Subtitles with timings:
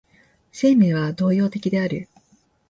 [0.51, 2.09] 生命は動揺的である。